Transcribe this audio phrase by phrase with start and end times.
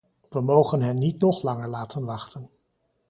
[0.29, 2.49] We mogen hen niet nog langer laten wachten.